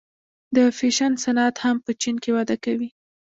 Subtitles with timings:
[0.55, 2.89] د فیشن صنعت هم په چین کې وده کوي.